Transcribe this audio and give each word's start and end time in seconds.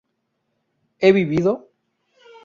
¿he 0.97 1.11
vivido? 1.11 1.69